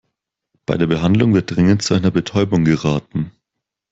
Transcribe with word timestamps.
Bei 0.65 0.77
der 0.79 0.87
Behandlung 0.87 1.35
wird 1.35 1.55
dringend 1.55 1.83
zu 1.83 1.93
einer 1.93 2.09
Betäubung 2.09 2.65
geraten. 2.65 3.31